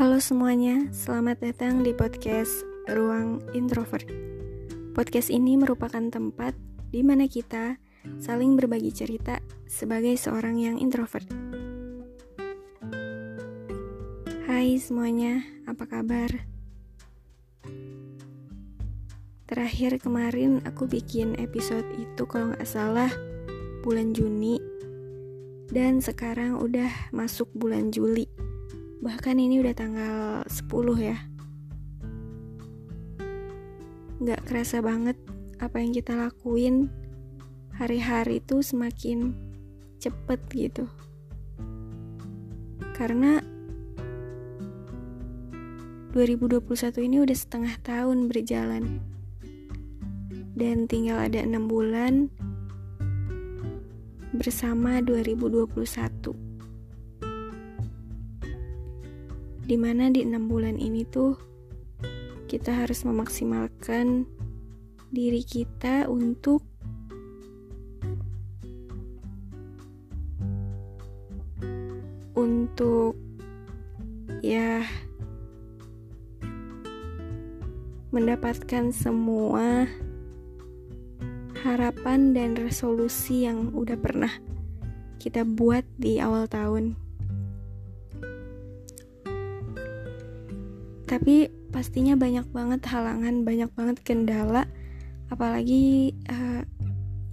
[0.00, 4.08] Halo semuanya, selamat datang di podcast Ruang Introvert.
[4.96, 6.56] Podcast ini merupakan tempat
[6.88, 7.76] di mana kita
[8.16, 11.28] saling berbagi cerita sebagai seorang yang introvert.
[14.48, 16.48] Hai semuanya, apa kabar?
[19.52, 23.12] Terakhir kemarin aku bikin episode itu kalau nggak salah
[23.84, 24.56] bulan Juni
[25.68, 28.48] dan sekarang udah masuk bulan Juli
[29.00, 30.68] bahkan ini udah tanggal 10
[31.00, 31.18] ya.
[34.20, 35.16] Gak kerasa banget
[35.56, 36.92] apa yang kita lakuin.
[37.80, 39.32] Hari-hari itu semakin
[39.96, 40.84] cepet gitu.
[42.92, 43.40] Karena
[46.12, 46.60] 2021
[47.00, 49.00] ini udah setengah tahun berjalan.
[50.52, 52.28] Dan tinggal ada enam bulan
[54.36, 56.49] bersama 2021
[59.70, 61.38] di mana di enam bulan ini tuh
[62.50, 64.26] kita harus memaksimalkan
[65.14, 66.66] diri kita untuk
[72.34, 73.14] untuk
[74.42, 74.82] ya
[78.10, 79.86] mendapatkan semua
[81.62, 84.34] harapan dan resolusi yang udah pernah
[85.22, 87.09] kita buat di awal tahun.
[91.10, 94.70] Tapi pastinya banyak banget halangan banyak banget kendala.
[95.26, 96.62] Apalagi uh,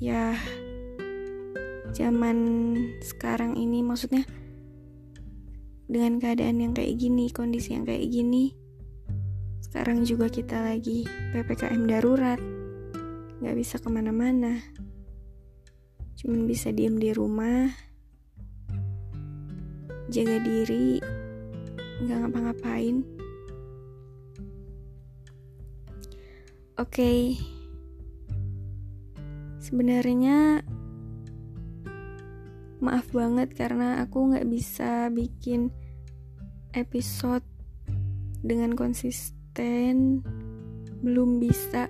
[0.01, 0.33] ya
[1.93, 2.37] zaman
[3.05, 4.25] sekarang ini maksudnya
[5.85, 8.51] dengan keadaan yang kayak gini kondisi yang kayak gini
[9.61, 11.05] sekarang juga kita lagi
[11.37, 12.41] ppkm darurat.
[13.37, 14.57] Nggak bisa ke mana-mana.
[16.17, 17.69] Cuman bisa diem di rumah
[20.09, 20.97] jaga diri
[22.01, 23.16] nggak ngapa-ngapain
[26.77, 27.21] Oke, okay.
[29.57, 30.61] sebenarnya
[32.77, 35.73] maaf banget karena aku nggak bisa bikin
[36.77, 37.41] episode
[38.45, 40.21] dengan konsisten,
[41.01, 41.89] belum bisa.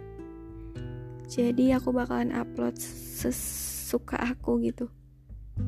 [1.27, 4.87] Jadi aku bakalan upload sesuka aku gitu.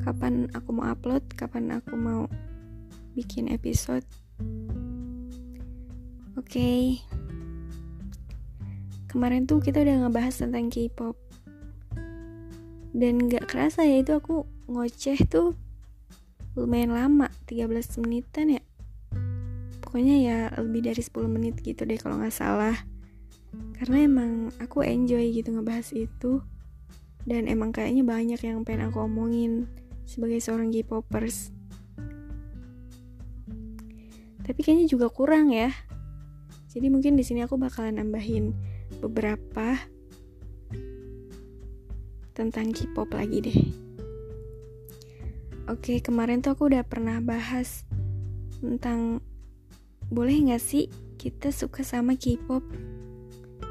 [0.00, 2.24] Kapan aku mau upload, kapan aku mau
[3.12, 4.08] bikin episode.
[6.40, 6.96] Oke.
[6.96, 7.19] Okay
[9.10, 11.18] kemarin tuh kita udah ngebahas tentang K-pop.
[12.94, 15.58] Dan gak kerasa ya itu aku ngoceh tuh
[16.54, 17.66] lumayan lama 13
[18.06, 18.62] menitan ya.
[19.82, 22.78] Pokoknya ya lebih dari 10 menit gitu deh kalau nggak salah.
[23.74, 26.42] Karena emang aku enjoy gitu ngebahas itu.
[27.26, 29.66] Dan emang kayaknya banyak yang pengen aku omongin
[30.06, 31.50] sebagai seorang K-popers.
[34.46, 35.74] Tapi kayaknya juga kurang ya.
[36.70, 38.69] Jadi mungkin di sini aku bakalan nambahin
[39.00, 39.80] beberapa
[42.36, 43.60] tentang K-pop lagi deh.
[45.68, 47.84] Oke, kemarin tuh aku udah pernah bahas
[48.58, 49.20] tentang
[50.10, 50.88] boleh nggak sih
[51.20, 52.64] kita suka sama K-pop?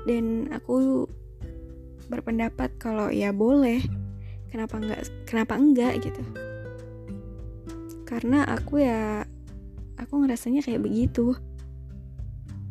[0.06, 1.06] Dan aku
[2.10, 3.86] berpendapat kalau ya boleh
[4.50, 6.24] kenapa nggak kenapa enggak gitu?
[8.06, 9.26] Karena aku ya
[9.98, 11.38] aku ngerasanya kayak begitu.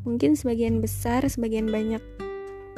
[0.07, 2.01] Mungkin sebagian besar sebagian banyak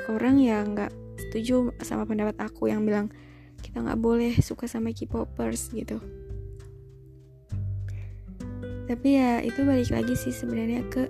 [0.09, 0.93] orang yang nggak
[1.29, 3.13] setuju sama pendapat aku yang bilang
[3.61, 6.01] kita nggak boleh suka sama K-popers gitu.
[8.91, 11.07] Tapi ya itu balik lagi sih sebenarnya ke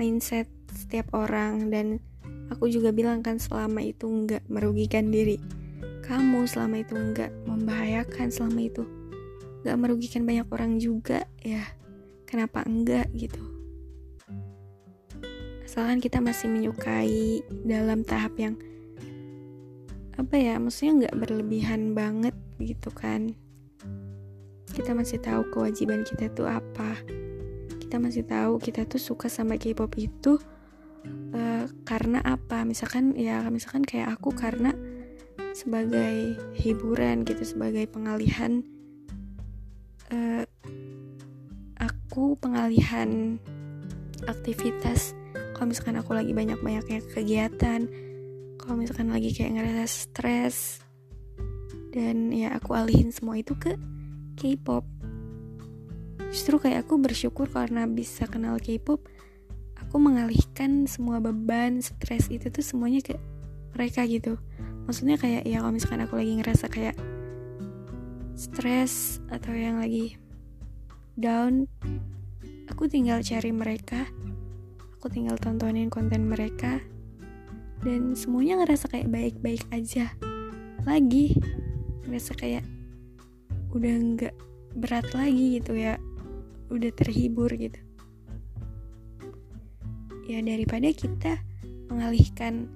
[0.00, 2.00] mindset setiap orang dan
[2.48, 5.36] aku juga bilang kan selama itu nggak merugikan diri
[6.00, 8.82] kamu selama itu nggak membahayakan selama itu
[9.60, 11.62] nggak merugikan banyak orang juga ya.
[12.24, 13.59] Kenapa enggak gitu
[15.70, 18.58] asalkan kita masih menyukai dalam tahap yang
[20.18, 23.38] apa ya maksudnya nggak berlebihan banget gitu kan.
[24.66, 26.98] Kita masih tahu kewajiban kita tuh apa.
[27.78, 30.42] Kita masih tahu kita tuh suka sama K-pop itu
[31.38, 32.66] uh, karena apa?
[32.66, 34.74] Misalkan ya misalkan kayak aku karena
[35.54, 38.66] sebagai hiburan gitu sebagai pengalihan
[40.10, 40.42] uh,
[41.78, 43.38] aku pengalihan
[44.26, 45.14] aktivitas
[45.60, 47.84] kalau misalkan aku lagi banyak-banyaknya kegiatan
[48.56, 50.80] kalau misalkan lagi kayak ngerasa stres
[51.92, 53.76] dan ya aku alihin semua itu ke
[54.40, 54.88] K-pop.
[56.32, 59.04] Justru kayak aku bersyukur karena bisa kenal K-pop
[59.76, 63.20] aku mengalihkan semua beban stres itu tuh semuanya ke
[63.76, 64.40] mereka gitu.
[64.88, 66.96] Maksudnya kayak ya kalau misalkan aku lagi ngerasa kayak
[68.32, 70.16] stres atau yang lagi
[71.20, 71.68] down
[72.72, 74.08] aku tinggal cari mereka
[75.00, 76.76] aku tinggal tontonin konten mereka.
[77.80, 80.12] Dan semuanya ngerasa kayak baik-baik aja.
[80.84, 81.40] Lagi
[82.04, 82.68] ngerasa kayak
[83.72, 84.36] udah nggak
[84.76, 85.96] berat lagi gitu ya.
[86.68, 87.80] Udah terhibur gitu.
[90.28, 91.40] Ya daripada kita
[91.88, 92.68] mengalihkan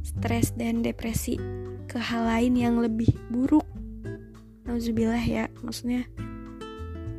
[0.00, 1.36] stres dan depresi
[1.92, 3.68] ke hal lain yang lebih buruk.
[4.64, 6.08] Nauzubillah ya maksudnya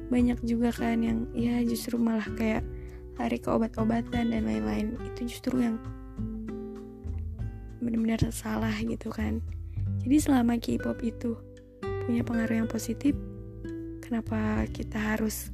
[0.10, 2.66] banyak juga kan yang ya justru malah kayak
[3.18, 5.82] lari ke obat-obatan dan lain-lain itu justru yang
[7.82, 9.42] benar-benar salah gitu kan
[10.08, 11.36] jadi selama K-pop itu
[12.08, 13.12] punya pengaruh yang positif,
[14.00, 15.52] kenapa kita harus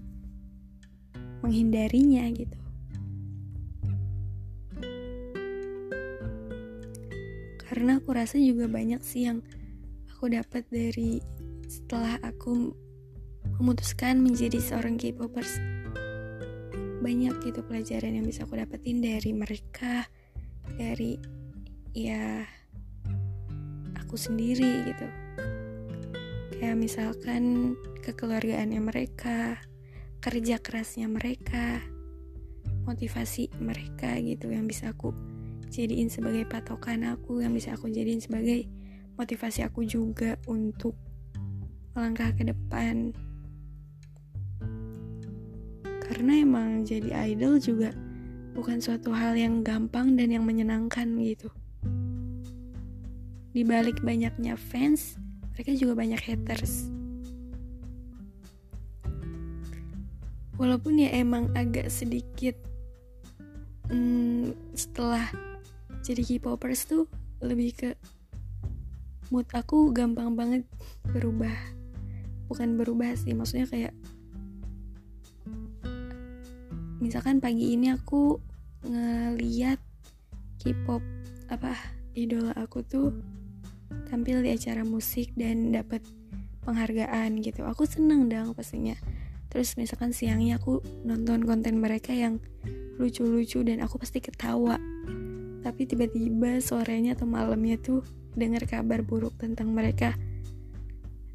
[1.41, 2.57] menghindarinya gitu?
[7.65, 9.41] Karena aku rasa juga banyak sih yang
[10.13, 11.17] aku dapat dari
[11.65, 12.77] setelah aku
[13.57, 15.72] memutuskan menjadi seorang K-popers.
[17.03, 20.07] Banyak gitu pelajaran yang bisa aku dapetin dari mereka,
[20.79, 21.19] dari
[21.91, 22.47] ya
[23.99, 25.07] aku sendiri gitu.
[26.55, 29.59] Kayak misalkan kekeluargaannya mereka
[30.23, 31.83] kerja kerasnya mereka
[32.87, 35.11] motivasi mereka gitu yang bisa aku
[35.67, 38.67] jadiin sebagai patokan aku yang bisa aku jadiin sebagai
[39.19, 40.95] motivasi aku juga untuk
[41.93, 43.11] melangkah ke depan
[46.03, 47.95] karena emang jadi idol juga
[48.53, 51.49] bukan suatu hal yang gampang dan yang menyenangkan gitu
[53.53, 55.15] di balik banyaknya fans,
[55.53, 56.89] mereka juga banyak haters.
[60.57, 62.57] Walaupun ya emang agak sedikit
[63.93, 65.29] hmm, setelah
[66.01, 67.05] jadi K-popers tuh
[67.45, 67.89] lebih ke
[69.29, 70.65] mood aku gampang banget
[71.13, 71.53] berubah.
[72.49, 73.93] Bukan berubah sih, maksudnya kayak
[77.03, 78.39] misalkan pagi ini aku
[78.87, 79.75] ngeliat
[80.63, 81.03] K-pop
[81.51, 81.75] apa
[82.15, 83.11] idola aku tuh
[84.07, 85.99] tampil di acara musik dan dapat
[86.63, 87.67] penghargaan gitu.
[87.67, 88.95] Aku seneng dong pastinya
[89.51, 92.41] terus misalkan siangnya aku nonton konten mereka yang
[92.95, 94.79] lucu-lucu dan aku pasti ketawa.
[95.59, 100.15] Tapi tiba-tiba sorenya atau malamnya tuh dengar kabar buruk tentang mereka.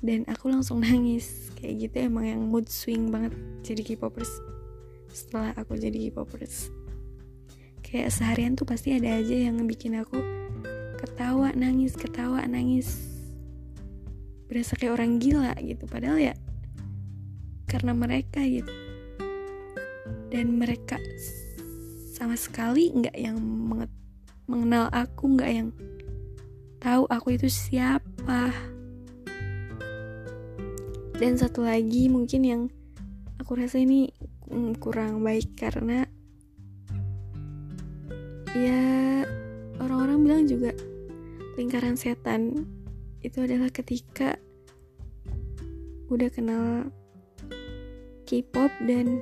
[0.00, 1.52] Dan aku langsung nangis.
[1.60, 4.57] Kayak gitu emang yang mood swing banget jadi K-popers
[5.12, 6.70] setelah aku jadi K-popers.
[7.84, 10.20] Kayak seharian tuh pasti ada aja yang bikin aku
[10.98, 13.08] ketawa nangis ketawa nangis.
[14.50, 15.88] Berasa kayak orang gila gitu.
[15.88, 16.34] Padahal ya
[17.68, 18.72] karena mereka gitu.
[20.28, 21.00] Dan mereka
[22.12, 23.38] sama sekali nggak yang
[24.48, 25.68] mengenal aku nggak yang
[26.82, 28.50] tahu aku itu siapa.
[31.18, 32.62] Dan satu lagi mungkin yang
[33.38, 34.12] aku rasa ini
[34.48, 36.08] mm, kurang baik karena
[38.56, 38.82] ya
[39.78, 40.72] orang-orang bilang juga
[41.60, 42.64] lingkaran setan
[43.20, 44.38] itu adalah ketika
[46.08, 46.88] udah kenal
[48.24, 49.20] K-pop dan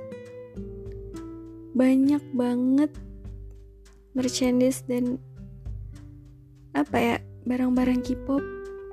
[1.77, 2.91] banyak banget
[4.17, 5.21] merchandise dan
[6.73, 8.43] apa ya barang-barang K-pop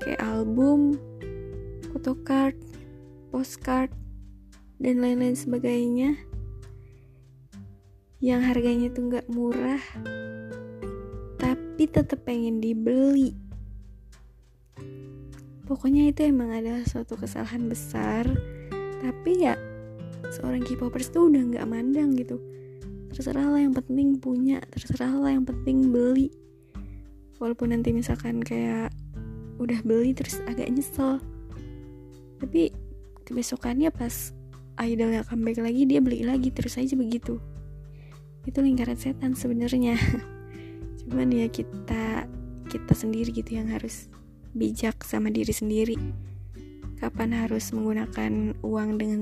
[0.04, 1.00] kayak album,
[1.90, 2.60] photocard,
[3.32, 3.90] postcard
[4.80, 6.18] dan lain-lain sebagainya
[8.24, 9.84] yang harganya tuh nggak murah
[11.38, 13.36] tapi tetap pengen dibeli.
[15.64, 18.30] Pokoknya itu emang adalah suatu kesalahan besar
[19.04, 19.58] tapi ya
[20.32, 22.40] seorang K-popers tuh udah nggak mandang gitu.
[23.12, 26.32] Terserah lah yang penting punya terserah lah yang penting beli.
[27.42, 28.94] Walaupun nanti misalkan kayak
[29.60, 31.22] udah beli terus agak nyesel
[32.44, 32.76] tapi
[33.24, 34.36] kebesokannya pas
[34.82, 37.38] idolnya comeback lagi dia beli lagi terus aja begitu.
[38.44, 39.96] Itu lingkaran setan sebenarnya.
[41.06, 42.26] Cuman ya kita
[42.68, 44.10] kita sendiri gitu yang harus
[44.58, 45.98] bijak sama diri sendiri.
[46.98, 49.22] Kapan harus menggunakan uang dengan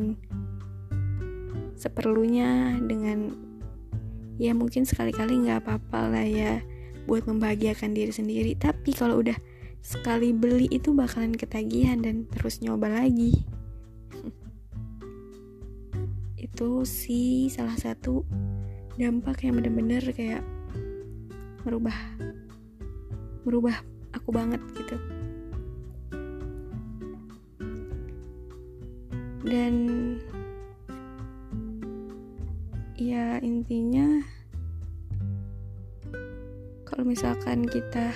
[1.75, 3.33] seperlunya dengan
[4.37, 6.61] ya mungkin sekali-kali nggak apa-apa lah ya
[7.09, 8.51] buat membahagiakan diri sendiri.
[8.55, 9.35] Tapi kalau udah
[9.81, 13.41] sekali beli itu bakalan ketagihan dan terus nyoba lagi
[16.61, 18.21] itu sih salah satu
[18.93, 20.45] dampak yang bener-bener kayak
[21.65, 21.97] merubah
[23.41, 23.81] merubah
[24.13, 24.93] aku banget gitu.
[29.41, 29.73] Dan
[32.93, 34.21] ya intinya
[36.85, 38.13] kalau misalkan kita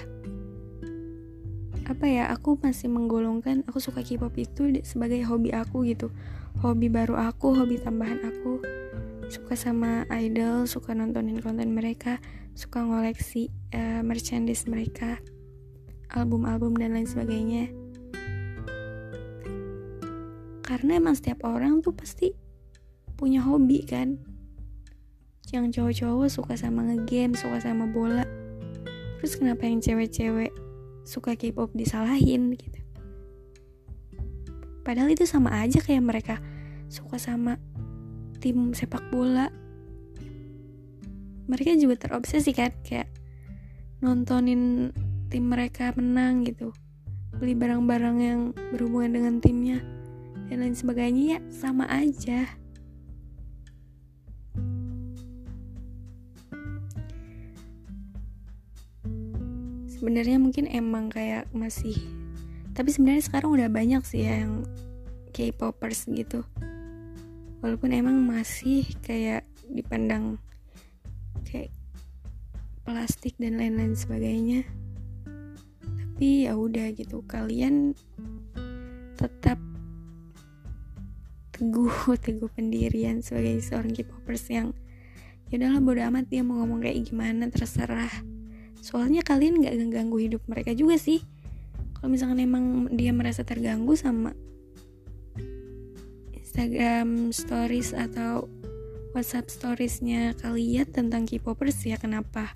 [1.90, 6.14] apa ya aku masih menggolongkan aku suka K-pop itu sebagai hobi aku gitu
[6.66, 8.58] hobi baru aku hobi tambahan aku.
[9.30, 12.18] Suka sama idol suka nontonin konten mereka
[12.58, 15.22] suka ngoleksi uh, merchandise mereka
[16.10, 17.70] album-album dan lain sebagainya.
[20.66, 22.34] Karena emang setiap orang tuh pasti
[23.14, 24.18] punya hobi kan.
[25.54, 28.26] Yang cowok-cowok suka sama ngegame suka sama bola.
[29.22, 30.50] Terus kenapa yang cewek-cewek
[31.06, 32.82] suka K-pop disalahin gitu?
[34.82, 36.36] Padahal itu sama aja kayak mereka
[36.90, 37.58] suka sama
[38.42, 39.50] tim sepak bola.
[41.46, 43.10] Mereka juga terobsesi kan kayak
[44.02, 44.90] nontonin
[45.30, 46.74] tim mereka menang gitu.
[47.36, 48.42] Beli barang-barang yang
[48.74, 49.80] berhubungan dengan timnya
[50.48, 52.46] dan lain sebagainya ya sama aja.
[59.90, 61.98] Sebenarnya mungkin emang kayak masih
[62.76, 64.68] tapi sebenarnya sekarang udah banyak sih ya yang
[65.32, 66.44] K-popers gitu
[67.66, 69.42] walaupun emang masih kayak
[69.74, 70.38] dipandang
[71.50, 71.74] kayak
[72.86, 74.62] plastik dan lain-lain sebagainya.
[75.82, 77.98] Tapi ya udah gitu kalian
[79.18, 79.58] tetap
[81.58, 84.70] teguh teguh pendirian sebagai seorang K-popers yang
[85.50, 88.14] ya udahlah bodo amat dia mau ngomong kayak gimana terserah.
[88.78, 91.26] Soalnya kalian nggak ganggu hidup mereka juga sih.
[91.98, 94.38] Kalau misalkan emang dia merasa terganggu sama
[96.56, 98.48] Instagram stories atau
[99.12, 102.56] WhatsApp storiesnya kalian tentang K-popers ya kenapa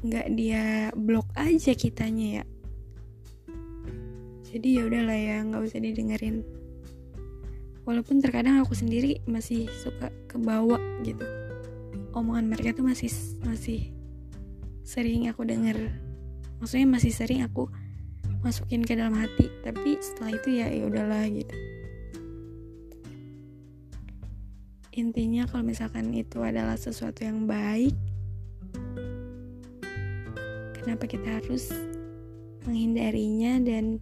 [0.00, 2.44] nggak dia blok aja kitanya ya?
[4.48, 6.48] Jadi ya udahlah ya nggak usah didengerin.
[7.84, 11.28] Walaupun terkadang aku sendiri masih suka kebawa gitu.
[12.16, 13.12] Omongan mereka tuh masih
[13.44, 13.92] masih
[14.80, 15.76] sering aku denger.
[16.56, 17.68] Maksudnya masih sering aku
[18.40, 21.73] masukin ke dalam hati tapi setelah itu ya ya udahlah gitu
[24.94, 27.94] intinya kalau misalkan itu adalah sesuatu yang baik
[30.78, 31.74] kenapa kita harus
[32.62, 33.98] menghindarinya dan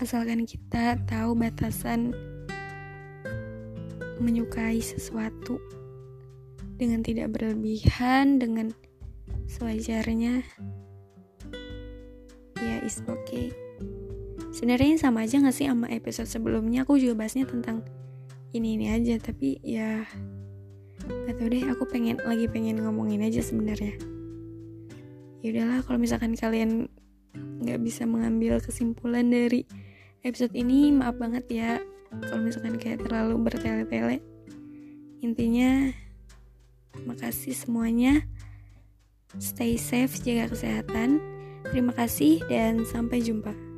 [0.00, 2.16] asalkan kita tahu batasan
[4.16, 5.60] menyukai sesuatu
[6.80, 8.72] dengan tidak berlebihan dengan
[9.44, 10.40] sewajarnya
[12.64, 13.52] ya is okay.
[14.50, 16.82] Sebenarnya sama aja gak sih sama episode sebelumnya?
[16.82, 17.86] Aku juga bahasnya tentang
[18.50, 20.02] ini ini aja tapi ya
[21.06, 23.94] nggak tahu deh aku pengen lagi pengen ngomongin aja sebenarnya.
[25.40, 26.90] Ya udahlah kalau misalkan kalian
[27.34, 29.64] nggak bisa mengambil kesimpulan dari
[30.26, 31.70] episode ini maaf banget ya
[32.10, 34.18] kalau misalkan kayak terlalu bertele-tele.
[35.22, 35.94] Intinya
[37.06, 38.26] makasih semuanya.
[39.38, 41.22] Stay safe jaga kesehatan.
[41.70, 43.69] Terima kasih dan sampai jumpa